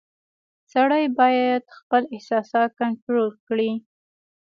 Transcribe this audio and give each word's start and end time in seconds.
•سړی 0.73 1.05
باید 1.19 1.63
خپل 1.77 2.01
احساسات 2.15 2.69
کنټرول 2.81 3.29
کړي. 3.47 3.71